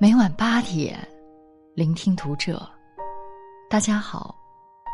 [0.00, 0.96] 每晚八点，
[1.74, 2.64] 聆听读者。
[3.68, 4.32] 大家好，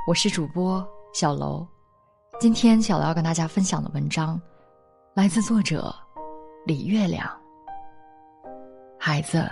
[0.09, 1.67] 我是主播小楼。
[2.41, 4.41] 今天小楼要跟大家分享的文章，
[5.13, 5.95] 来自作者
[6.65, 7.31] 李月亮。
[8.99, 9.47] 孩子，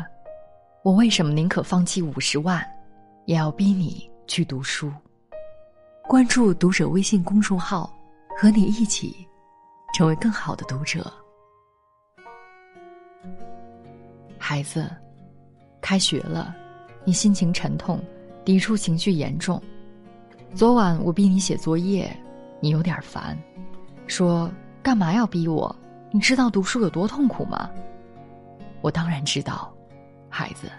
[0.83, 2.67] 我为什么宁可放弃五十万，
[3.27, 4.91] 也要逼你去读书？
[6.09, 7.95] 关注读者微信公众号，
[8.39, 9.29] 和你一起
[9.93, 11.13] 成为更好的读者。
[14.39, 14.91] 孩子。
[15.93, 16.57] 开学了，
[17.05, 18.03] 你心情沉痛，
[18.47, 19.63] 抵触情绪严重。
[20.55, 22.11] 昨晚我逼你写作业，
[22.61, 23.37] 你有点烦，
[24.07, 24.51] 说
[24.83, 25.77] 干嘛要逼我？
[26.11, 27.69] 你知道读书有多痛苦吗？
[28.81, 29.71] 我当然知道，
[30.31, 30.73] 孩子，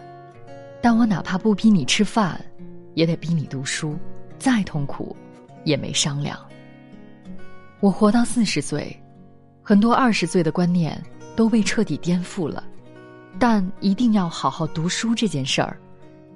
[0.81, 2.43] 但我哪怕不逼你吃饭，
[2.95, 3.95] 也得逼你读书，
[4.40, 5.16] 再痛苦，
[5.63, 6.35] 也没商量。
[7.82, 8.99] 我活到四十岁，
[9.62, 10.99] 很多二十岁的观念
[11.35, 12.63] 都被彻底颠覆了。
[13.40, 15.78] 但一定要好好读书这件事儿，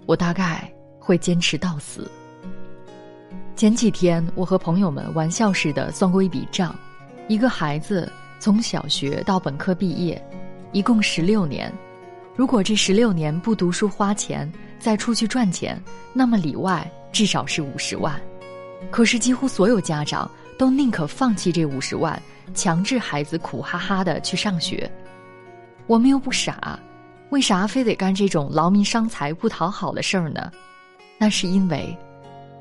[0.06, 2.10] 我大概会坚持到死。
[3.56, 6.76] 前几天，我和朋友们玩笑似的算过一笔账：
[7.28, 10.22] 一个孩子从小学到本科毕业，
[10.72, 11.74] 一共十六年。
[12.36, 15.82] 如果这十六年不读书花钱，再出去赚钱，
[16.14, 18.20] 那么里外至少是五十万。
[18.92, 22.22] 可是，几乎所有家长都宁可放弃这五十万，
[22.54, 24.88] 强制孩子苦哈哈的去上学。
[25.88, 26.80] 我们又不傻。
[27.30, 30.50] 为啥非得干这种劳民伤财、不讨好的事儿呢？
[31.18, 31.96] 那是因为，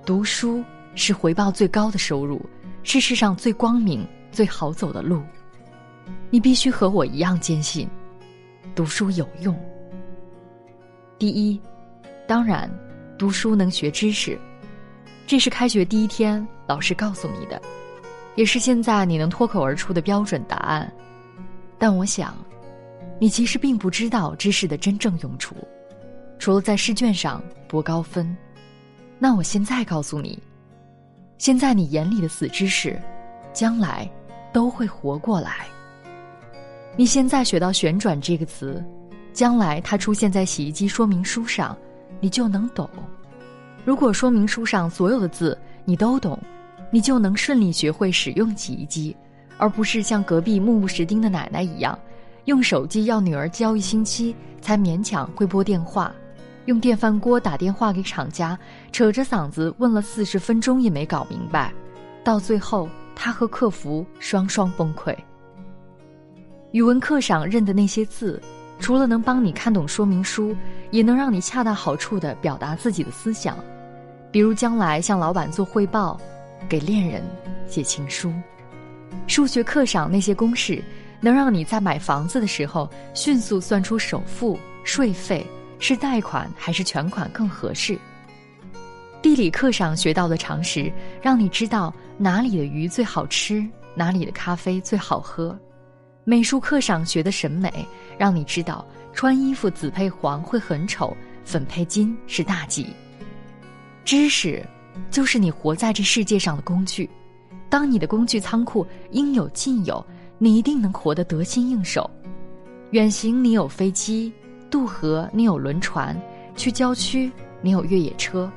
[0.05, 0.63] 读书
[0.97, 2.45] 是回报最高的收入，
[2.83, 5.23] 是世上最光明、最好走的路。
[6.31, 7.89] 你必须和我一样坚信，
[8.75, 9.57] 读书有用。
[11.17, 11.61] 第一，
[12.27, 12.69] 当然，
[13.17, 14.37] 读书能学知识，
[15.29, 17.63] 这是开学第一天老师告诉你的，
[18.35, 20.93] 也是现在你能脱口而出的标准答案。
[21.79, 22.37] 但我想。
[23.19, 25.55] 你其实并不知道知识的真正用处，
[26.39, 28.37] 除了在试卷上博高分。
[29.19, 30.39] 那我现在告诉你，
[31.39, 33.01] 现在你眼里的死知识，
[33.55, 34.11] 将来
[34.53, 35.67] 都会活过来。
[36.95, 38.85] 你现在学到“旋转”这个词，
[39.33, 41.77] 将来它出现在洗衣机说明书上，
[42.21, 42.89] 你就能懂。
[43.85, 46.39] 如果说明书上所有的字你都懂，
[46.91, 49.17] 你就能顺利学会使用洗衣机，
[49.57, 51.99] 而不是像隔壁目不识丁的奶奶一样。
[52.47, 56.11] 用手机要女儿教一星期，才勉强会拨电话；
[56.67, 58.57] 用电饭锅打电话给厂家，
[58.93, 61.73] 扯着嗓子问了四十分钟也没搞明白，
[62.23, 65.15] 到最后他和客服双双崩溃。
[66.71, 68.41] 语文课上认的那些字，
[68.79, 70.55] 除了能帮你看懂说明书，
[70.93, 73.57] 也能让你恰到好处地表达自己的思想，
[74.31, 76.17] 比如将来向老板做汇报，
[76.69, 77.25] 给恋人
[77.67, 78.33] 写情书。
[79.27, 80.81] 数学课上那些公式。
[81.21, 85.47] 能让你在买房子的时候迅速算出首付、税费
[85.79, 87.99] 是贷款还是全款更合适。
[89.23, 95.59] 地理课上学到的常识，让你知道哪里的鱼最好吃，哪里的咖啡最好喝。
[96.25, 97.87] 美术课上学的审美，
[98.19, 102.89] 让你知道穿衣服紫配黄会很丑，粉配金是大忌。
[104.05, 104.65] 知识，
[105.11, 107.09] 就是你活在这世界上的工具。
[107.69, 110.05] 当你的工具仓库应有尽有。
[110.39, 112.09] 你一定能活得得心应手。
[112.91, 114.33] 远行你有飞机，
[114.71, 116.17] 渡河你有轮船，
[116.55, 117.31] 去郊区
[117.61, 118.51] 你有越野车。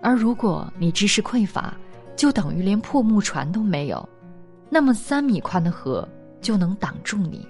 [0.00, 1.74] 而如果你知识匮乏，
[2.14, 4.08] 就等于连破木船都没有。
[4.70, 6.06] 那么三米宽的河
[6.40, 7.46] 就能挡住你，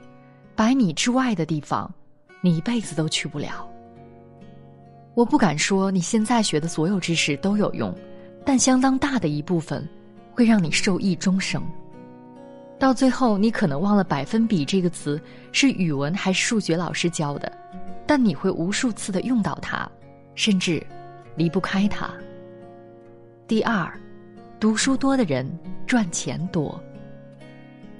[0.54, 1.92] 百米之外的地方，
[2.40, 3.68] 你一辈子都去不了。
[5.14, 7.94] 我不敢说你现在学的所有知识都有用，
[8.44, 9.86] 但相当大的一部分，
[10.32, 11.62] 会让你受益终生。
[12.78, 17.50] 到最后，你可能忘了“百分比”这个词是语文还是数学老师教的，
[18.06, 19.90] 但你会无数次的用到它，
[20.36, 20.80] 甚至
[21.34, 22.08] 离不开它。
[23.48, 23.92] 第二，
[24.60, 25.44] 读书多的人
[25.88, 26.80] 赚钱多。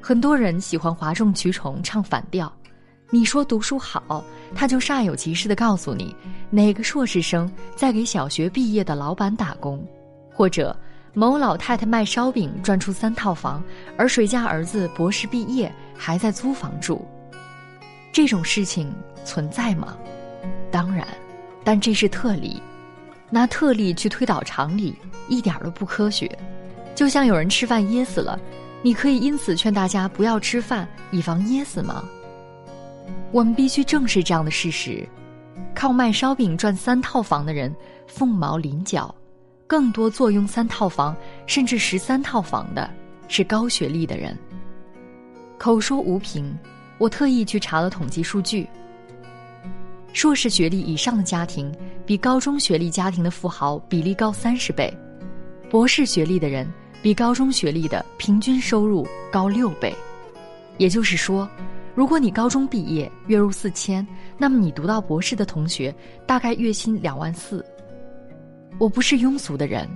[0.01, 2.51] 很多人喜欢哗众取宠，唱反调。
[3.11, 4.25] 你说读书好，
[4.55, 6.15] 他就煞有其事的告诉你
[6.51, 9.85] 哪个硕士生在给小学毕业的老板打工，
[10.33, 10.75] 或者。
[11.19, 13.61] 某老太太卖烧饼赚出三套房，
[13.97, 17.05] 而谁家儿子博士毕业还在租房住？
[18.13, 18.95] 这种事情
[19.25, 19.99] 存在吗？
[20.71, 21.05] 当然，
[21.65, 22.63] 但这是特例。
[23.31, 24.95] 拿特例去推导常理，
[25.27, 26.31] 一点都不科学。
[26.95, 28.39] 就像有人吃饭噎死了，
[28.81, 32.05] 你可以因此劝大家不要吃饭，以防噎死吗？
[33.33, 35.05] 我们必须正视这样的事实：
[35.75, 37.75] 靠卖烧饼赚三套房的人，
[38.07, 39.13] 凤毛麟角。
[39.69, 41.15] 更多坐拥三套房
[41.47, 42.91] 甚至十三套房的，
[43.29, 44.35] 是高学历的人。
[45.59, 46.57] 口说无凭，
[46.97, 48.67] 我特意去查了统计数据。
[50.15, 51.71] 硕士学历以上的家庭
[52.07, 54.91] 比高中学历家庭的富豪比例高三十倍，
[55.69, 56.67] 博士学历的人
[57.03, 59.95] 比高中学历的平均收入高六倍。
[60.79, 61.47] 也就是说，
[61.95, 64.07] 如果你高中毕业月入四千，
[64.39, 65.95] 那么你读到博士的同学
[66.27, 67.63] 大概月薪两万四。
[68.79, 69.89] 我不是庸俗的人，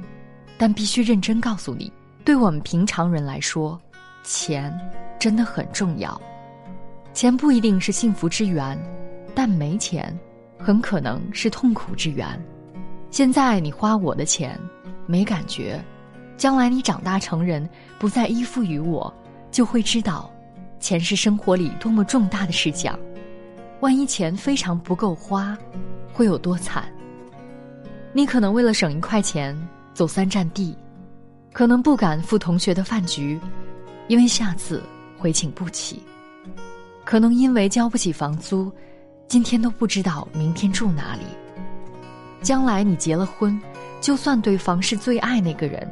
[0.59, 1.93] 但必须认真告诉你，
[2.25, 3.81] 对我们平常人来说，
[4.25, 4.77] 钱
[5.21, 6.21] 真的很重要。
[7.13, 8.77] 钱不一定是幸福之源，
[9.35, 10.19] 但没钱，
[10.59, 12.27] 很可能是痛苦之源。
[13.11, 14.59] 现在你花我的钱，
[15.07, 15.79] 没感觉；
[16.37, 17.69] 将来你长大成人，
[18.01, 19.13] 不再依附于我，
[19.53, 20.29] 就会知道，
[20.81, 22.99] 钱是生活里多么重大的事项。
[23.79, 25.57] 万一钱非常不够花，
[26.13, 26.85] 会有多惨？
[28.15, 29.57] 你可能为了省一块钱
[29.95, 30.77] 走三站地，
[31.53, 33.41] 可能不敢赴同学的饭局，
[34.07, 34.83] 因为下次
[35.19, 36.03] 回请不起。
[37.05, 38.71] 可能因为交不起房租，
[39.29, 41.23] 今天都不知道明天住哪里。
[42.43, 43.59] 将来你结了婚，
[44.01, 45.91] 就算对方是最爱那个人，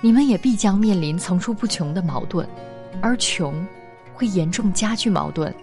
[0.00, 2.48] 你们也必将面临层出不穷的矛盾，
[3.02, 3.54] 而穷
[4.14, 5.54] 会严重加剧矛盾。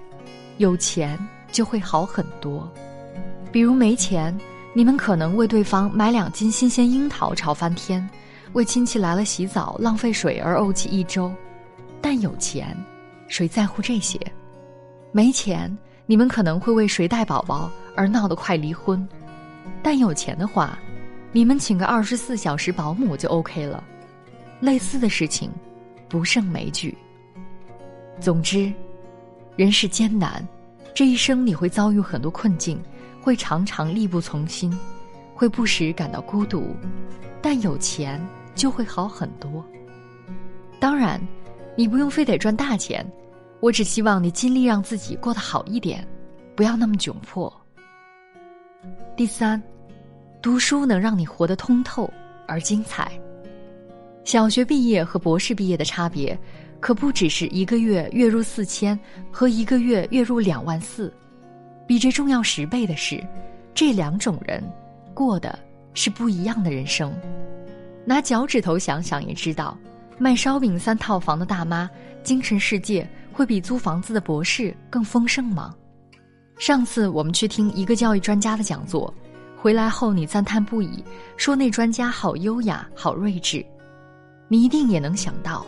[0.58, 1.18] 有钱
[1.52, 2.72] 就会好很多。
[3.52, 4.38] 比如没钱，
[4.78, 8.06] 你们可能为对方买两斤新鲜樱桃吵翻天，
[8.52, 11.34] 为亲戚来了洗澡浪费水而怄气一周。
[12.02, 12.76] 但有钱，
[13.30, 14.20] 谁在乎这些？
[15.14, 15.76] 没钱，
[16.06, 19.08] 你们可能会为谁带宝宝而闹得快离婚，
[19.82, 20.78] 但有钱的话，
[21.32, 23.82] 你们请个二十四小时保姆就 OK 了。
[24.60, 25.50] 类似的事情，
[26.10, 26.98] 不胜枚举。
[28.20, 28.74] 总之，
[29.56, 30.46] 人世艰难，
[30.94, 32.78] 这一生你会遭遇很多困境，
[33.26, 34.72] 会常常力不从心，
[35.34, 36.76] 会不时感到孤独，
[37.42, 38.24] 但有钱
[38.54, 39.66] 就会好很多。
[40.80, 41.20] 当然，
[41.76, 43.04] 你不用非得赚大钱。
[43.62, 46.08] 我只希望你尽力让自己过得好一点，
[46.56, 47.52] 不要那么窘迫。
[49.18, 49.60] 第三，
[50.40, 52.08] 读书能让你活得通透
[52.48, 53.12] 而精彩。
[54.24, 56.38] 小学毕业和博士毕业的差别，
[56.80, 59.00] 可不只是一个月月入四千
[59.32, 61.12] 和一个月月入两万四，
[61.88, 63.24] 比这重要十倍的是，
[63.74, 64.64] 这两种人
[65.14, 65.58] 过的
[65.94, 67.14] 是不一样的人生。
[68.06, 69.78] 拿脚趾头想想也知道，
[70.18, 71.90] 卖烧饼三套房的大妈，
[72.24, 73.08] 精神世界。
[73.36, 75.76] 会比租房子的博士更丰盛吗？
[76.58, 79.14] 上次我们去听一个教育专家的讲座，
[79.58, 81.04] 回来后你赞叹不已，
[81.36, 83.66] 说那专家好优雅，好睿智。
[84.48, 85.66] 你一定也能想到，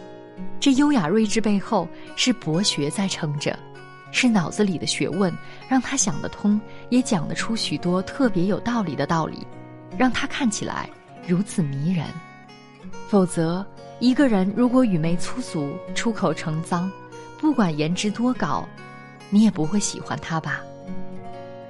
[0.61, 1.85] 这优雅睿智背后
[2.15, 3.59] 是博学在撑着，
[4.11, 5.33] 是脑子里的学问
[5.67, 6.59] 让他想得通，
[6.89, 9.45] 也讲得出许多特别有道理的道理，
[9.97, 10.89] 让他看起来
[11.27, 12.05] 如此迷人。
[13.07, 13.65] 否则，
[13.99, 16.91] 一个人如果语媚粗俗，出口成脏。
[17.39, 18.67] 不管颜值多高，
[19.29, 20.61] 你也不会喜欢他吧？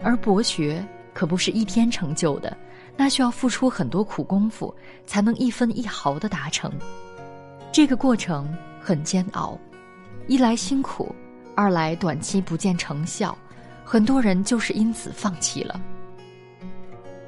[0.02, 0.82] 而博学
[1.14, 2.56] 可不是一天成就的，
[2.96, 4.74] 那需要付出很多苦功夫，
[5.06, 6.72] 才能一分一毫的达成。
[7.72, 8.48] 这个过程
[8.80, 9.60] 很煎熬，
[10.28, 11.14] 一来辛苦，
[11.58, 13.36] 二来短期不见成效，
[13.84, 15.82] 很多人就是因此放弃了。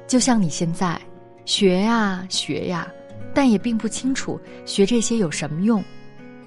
[0.06, 0.98] 就像你现在
[1.44, 2.86] 学呀学呀，
[3.34, 5.82] 但也并不清楚学这些有什么用。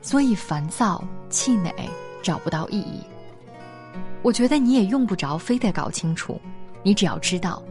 [0.01, 1.73] 所以烦躁、气馁，
[2.21, 3.01] 找不到意义。
[4.21, 6.39] 我觉得你也用不着非得搞清楚，
[6.83, 7.61] 你只要知道，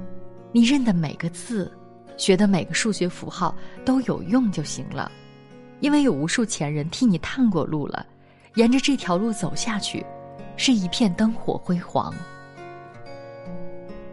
[0.52, 1.72] 你认的每个字，
[2.19, 5.10] 学的每个数学符号都有用就行了。
[5.81, 8.06] 因为有无数前人替你探过路了，
[8.54, 10.04] 沿着这条路走下去，
[10.56, 12.12] 是一片灯火辉煌。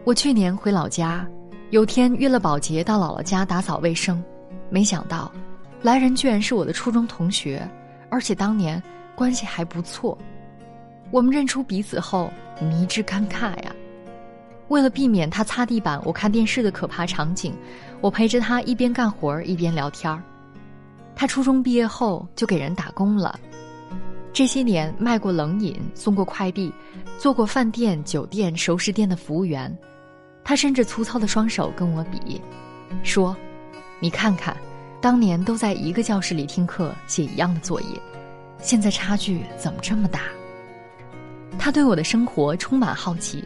[0.04, 1.28] 我去年回老家，
[1.70, 4.22] 有天约了保洁到姥姥家打扫卫生，
[4.70, 5.30] 没想到，
[5.82, 7.68] 来人居然是我的初中同学。
[8.08, 8.82] 而且当年
[9.14, 10.16] 关系还不错，
[11.10, 12.28] 我们认出彼此后
[12.60, 13.72] 迷之尴尬呀。
[14.68, 17.54] 为了避免他擦地板、我看电视的可怕场景，
[18.00, 20.22] 我陪着他一边干活一边聊天儿。
[21.14, 23.38] 他初中毕业后就给人打工了，
[24.32, 26.72] 这些年卖过冷饮、送过快递、
[27.18, 29.76] 做过饭店、酒店、熟食店的服务员。
[30.44, 32.40] 他伸着粗糙的双手跟我比，
[33.02, 33.36] 说
[34.00, 34.56] ：“你看看。”
[35.02, 37.98] 当年都在一个教室里听课，写一样的作业，
[38.58, 40.20] 现在差距怎么这么大？
[41.58, 43.42] 他对我的生活充满好奇，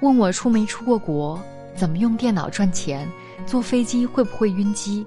[0.00, 1.38] 问我出没出过国，
[1.76, 3.06] 怎么用电脑赚钱，
[3.44, 5.04] 坐飞机会不会晕机？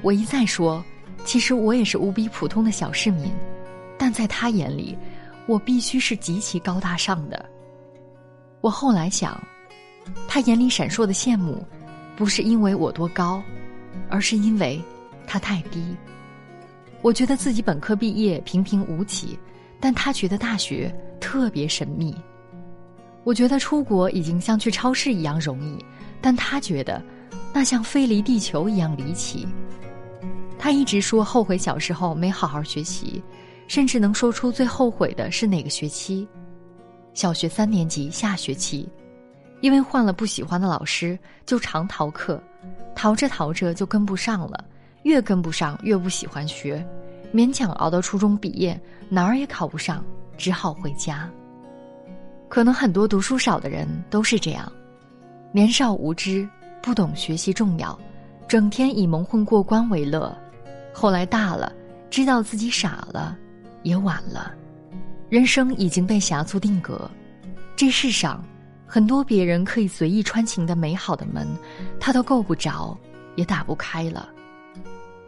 [0.00, 0.82] 我一再说，
[1.26, 3.30] 其实我也是无比普通的小市民，
[4.04, 4.94] 但在他眼里，
[5.46, 7.42] 我必须是极其高大上的。
[8.60, 9.42] 我后来想，
[10.28, 11.66] 他眼里闪烁的羡慕，
[12.14, 13.42] 不是因为我多高，
[14.10, 14.78] 而是因为。
[15.26, 15.96] 他太低，
[17.00, 19.38] 我觉得自己本科毕业平平无奇，
[19.80, 22.14] 但他觉得大学特别神秘。
[23.22, 25.82] 我觉得出国已经像去超市一样容易，
[26.20, 27.02] 但他觉得
[27.54, 29.48] 那像飞离地球一样离奇。
[30.58, 33.22] 他一直说后悔小时候没好好学习，
[33.66, 36.26] 甚至能说出最后悔的是哪个学期。
[37.12, 38.88] 小学三年级下学期，
[39.60, 42.42] 因为换了不喜欢的老师，就常逃课，
[42.94, 44.64] 逃着逃着就跟不上了，
[45.04, 46.84] 越跟不上越不喜欢学，
[47.32, 48.78] 勉强熬到初中毕业，
[49.08, 50.04] 哪儿也考不上，
[50.36, 51.30] 只好回家。
[52.48, 54.70] 可能很多读书少的人都是这样，
[55.52, 56.48] 年少无知，
[56.82, 57.98] 不懂学习重要，
[58.46, 60.36] 整天以蒙混过关为乐。
[60.92, 61.72] 后来大了，
[62.10, 63.36] 知道自己傻了，
[63.84, 64.52] 也晚了，
[65.28, 67.08] 人生已经被狭促定格。
[67.76, 68.44] 这世上，
[68.84, 71.46] 很多别人可以随意穿行的美好的门，
[72.00, 72.98] 他都够不着，
[73.36, 74.28] 也打不开了。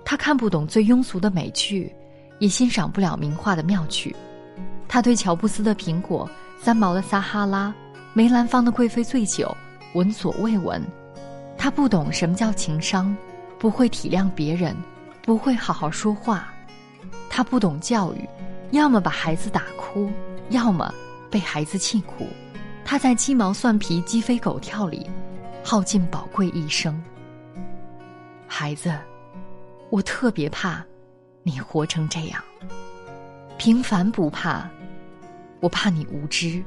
[0.04, 1.94] 他看不懂最庸俗的美剧，
[2.40, 4.14] 也欣赏不了名画的妙趣。
[4.88, 6.28] 他对乔布斯的苹果。
[6.58, 7.72] 三毛的撒哈拉，
[8.14, 9.54] 梅兰芳的贵妃醉酒，
[9.92, 10.82] 闻所未闻。
[11.56, 13.14] 他不懂什么叫情商，
[13.58, 14.74] 不会体谅别人，
[15.22, 16.48] 不会好好说话。
[17.28, 18.26] 他不懂教育，
[18.70, 20.10] 要么把孩子打哭，
[20.50, 20.92] 要么
[21.30, 22.26] 被孩子气哭。
[22.84, 25.08] 他在鸡毛蒜皮、鸡飞狗跳里，
[25.64, 27.02] 耗尽宝贵一生。
[28.46, 28.96] 孩子，
[29.90, 30.84] 我特别怕
[31.42, 32.42] 你活成这样。
[33.58, 34.68] 平凡不怕。
[35.60, 36.62] 我怕你无知，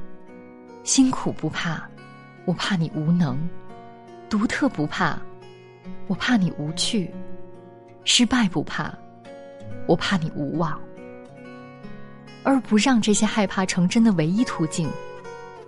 [0.82, 1.80] 辛苦不怕；
[2.44, 3.38] 我怕你无能，
[4.28, 5.16] 独特不怕；
[6.08, 7.14] 我怕你无趣，
[8.04, 8.90] 失败不怕；
[9.86, 10.78] 我怕你无望。
[12.42, 14.88] 而不让这些害怕成真的唯一途径，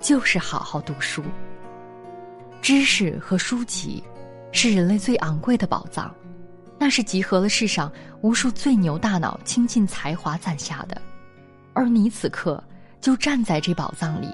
[0.00, 1.22] 就是好好读书。
[2.60, 4.02] 知识和书籍，
[4.52, 6.14] 是人类最昂贵的宝藏，
[6.78, 11.00] 那是集合了世上无数最牛大脑倾尽才华攒下的。
[11.72, 12.62] 而你此刻。
[13.02, 14.28] 就站在这宝藏里，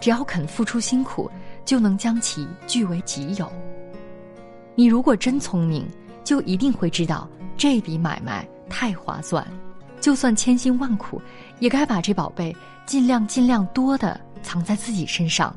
[0.00, 1.28] 只要肯付出辛苦，
[1.64, 3.52] 就能将其据为己有。
[4.76, 5.84] 你如果真聪明，
[6.22, 9.44] 就一定会知道这笔买卖太划算，
[10.00, 11.20] 就算千辛万苦，
[11.58, 15.54] 也该把这宝贝尽量尽量多的藏在自己身上，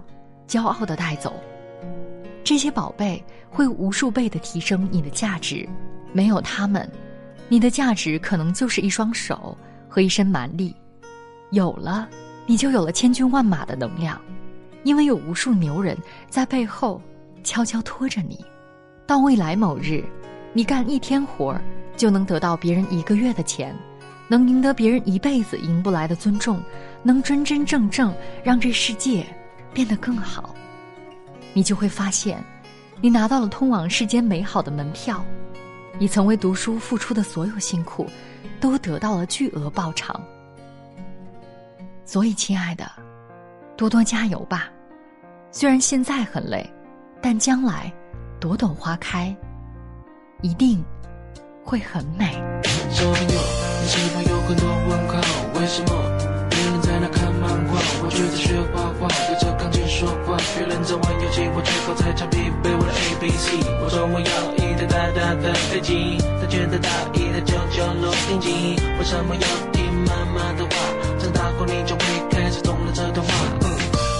[0.47, 1.33] 骄傲的带走。
[2.43, 5.67] 这些宝贝会无数倍的提升你的价值，
[6.13, 6.89] 没有它们，
[7.47, 10.75] 你的价值可能就是一双手和一身蛮力。
[11.51, 12.07] 有了。
[12.45, 14.19] 你就有了千军万马的能量，
[14.81, 15.95] 因为有无数牛人
[16.29, 16.99] 在背后
[17.43, 18.43] 悄悄拖着你。
[19.05, 20.03] 到未来某日，
[20.51, 21.61] 你干一天活儿
[21.95, 23.75] 就能得到别人一个月的钱，
[24.29, 26.63] 能赢得别人一辈子赢不来的尊重，
[27.03, 29.25] 能真真正正让这世界
[29.73, 30.55] 变得更好。
[31.51, 32.41] 你就会发现，
[33.01, 35.25] 你拿到了通往世间美好的门票，
[35.97, 38.07] 你曾为读书付出的所有辛苦，
[38.61, 40.21] 都得到了巨额报偿。
[42.05, 42.89] 所以，亲爱的，
[43.75, 44.69] 多多加油吧！
[45.51, 46.71] 虽然现在很累，
[47.19, 47.91] 但将来
[48.39, 49.35] 朵朵花开，
[50.41, 50.85] 一定
[51.63, 52.39] 会很美。
[53.81, 55.15] 你是否有很多问号？
[55.55, 55.89] 为什么
[56.49, 60.37] 别人在那看漫画，我却在学画画，对着钢琴说话？
[60.55, 63.57] 别人在玩游戏，我却靠在墙壁背我的 A B C。
[63.81, 68.75] 我说我要一台大大的飞机，他觉得大一台九九洛定机。
[68.99, 70.75] 为什么要听妈妈的话？
[71.17, 73.31] 长大后你就会开始懂了这段话。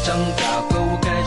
[0.05, 0.88] 长大后